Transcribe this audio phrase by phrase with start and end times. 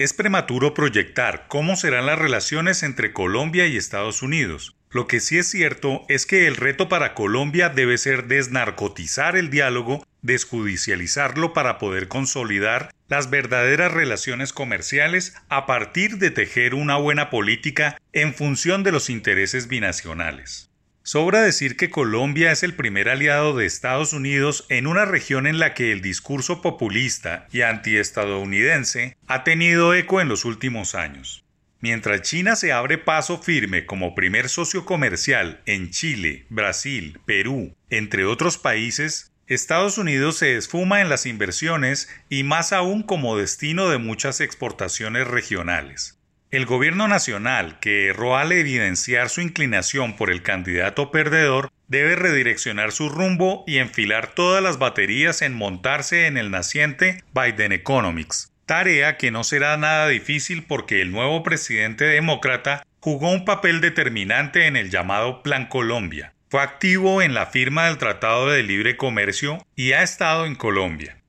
[0.00, 4.74] Es prematuro proyectar cómo serán las relaciones entre Colombia y Estados Unidos.
[4.88, 9.50] Lo que sí es cierto es que el reto para Colombia debe ser desnarcotizar el
[9.50, 17.28] diálogo, desjudicializarlo para poder consolidar las verdaderas relaciones comerciales a partir de tejer una buena
[17.28, 20.69] política en función de los intereses binacionales.
[21.02, 25.58] Sobra decir que Colombia es el primer aliado de Estados Unidos en una región en
[25.58, 31.44] la que el discurso populista y antiestadounidense ha tenido eco en los últimos años.
[31.80, 38.26] Mientras China se abre paso firme como primer socio comercial en Chile, Brasil, Perú, entre
[38.26, 43.98] otros países, Estados Unidos se esfuma en las inversiones y más aún como destino de
[43.98, 46.19] muchas exportaciones regionales.
[46.50, 52.90] El gobierno nacional, que erró al evidenciar su inclinación por el candidato perdedor, debe redireccionar
[52.90, 59.16] su rumbo y enfilar todas las baterías en montarse en el naciente Biden Economics, tarea
[59.16, 64.74] que no será nada difícil porque el nuevo presidente demócrata jugó un papel determinante en
[64.74, 66.32] el llamado Plan Colombia.
[66.48, 71.19] Fue activo en la firma del Tratado de Libre Comercio y ha estado en Colombia.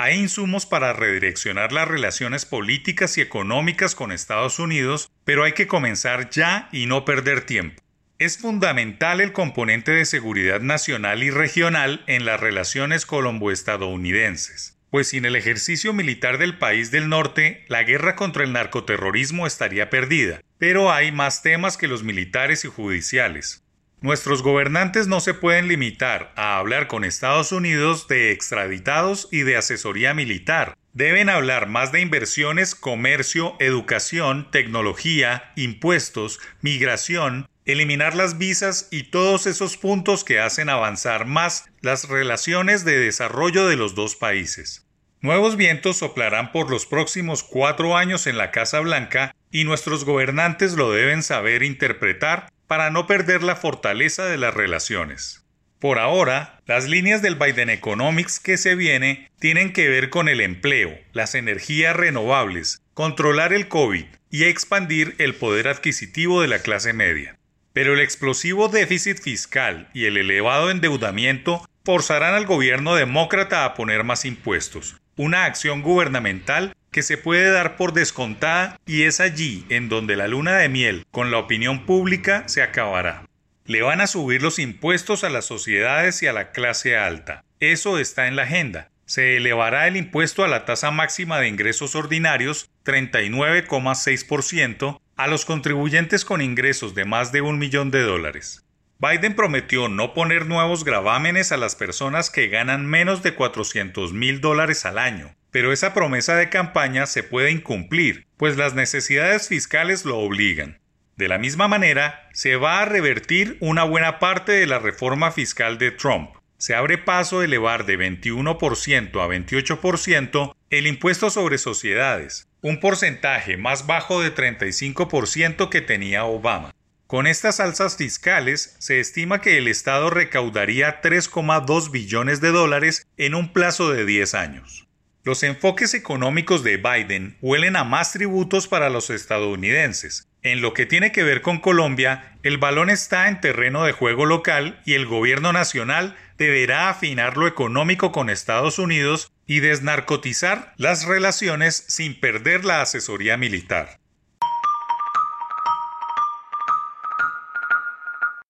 [0.00, 5.66] Hay insumos para redireccionar las relaciones políticas y económicas con Estados Unidos, pero hay que
[5.66, 7.82] comenzar ya y no perder tiempo.
[8.20, 15.24] Es fundamental el componente de seguridad nacional y regional en las relaciones colombo-estadounidenses, pues sin
[15.24, 20.40] el ejercicio militar del país del norte, la guerra contra el narcoterrorismo estaría perdida.
[20.58, 23.64] Pero hay más temas que los militares y judiciales.
[24.00, 29.56] Nuestros gobernantes no se pueden limitar a hablar con Estados Unidos de extraditados y de
[29.56, 30.76] asesoría militar.
[30.92, 39.48] Deben hablar más de inversiones, comercio, educación, tecnología, impuestos, migración, eliminar las visas y todos
[39.48, 44.86] esos puntos que hacen avanzar más las relaciones de desarrollo de los dos países.
[45.20, 50.74] Nuevos vientos soplarán por los próximos cuatro años en la Casa Blanca y nuestros gobernantes
[50.74, 55.44] lo deben saber interpretar para no perder la fortaleza de las relaciones.
[55.80, 60.40] Por ahora, las líneas del Biden Economics que se viene tienen que ver con el
[60.40, 66.92] empleo, las energías renovables, controlar el COVID y expandir el poder adquisitivo de la clase
[66.92, 67.38] media.
[67.72, 74.04] Pero el explosivo déficit fiscal y el elevado endeudamiento forzarán al gobierno demócrata a poner
[74.04, 79.88] más impuestos, una acción gubernamental que se puede dar por descontada y es allí en
[79.88, 83.26] donde la luna de miel con la opinión pública se acabará.
[83.64, 87.44] Le van a subir los impuestos a las sociedades y a la clase alta.
[87.60, 88.90] Eso está en la agenda.
[89.04, 96.24] Se elevará el impuesto a la tasa máxima de ingresos ordinarios 39,6% a los contribuyentes
[96.24, 98.64] con ingresos de más de un millón de dólares.
[99.00, 104.40] Biden prometió no poner nuevos gravámenes a las personas que ganan menos de 400 mil
[104.40, 110.04] dólares al año, pero esa promesa de campaña se puede incumplir, pues las necesidades fiscales
[110.04, 110.78] lo obligan.
[111.16, 115.76] De la misma manera, se va a revertir una buena parte de la reforma fiscal
[115.78, 116.30] de Trump.
[116.58, 123.56] Se abre paso de elevar de 21% a 28% el impuesto sobre sociedades, un porcentaje
[123.56, 126.72] más bajo de 35% que tenía Obama.
[127.08, 133.34] Con estas alzas fiscales, se estima que el Estado recaudaría 3,2 billones de dólares en
[133.34, 134.87] un plazo de 10 años.
[135.28, 140.26] Los enfoques económicos de Biden huelen a más tributos para los estadounidenses.
[140.40, 144.24] En lo que tiene que ver con Colombia, el balón está en terreno de juego
[144.24, 151.04] local y el gobierno nacional deberá afinar lo económico con Estados Unidos y desnarcotizar las
[151.04, 154.00] relaciones sin perder la asesoría militar.